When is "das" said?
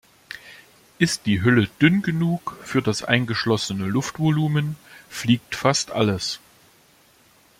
2.81-3.03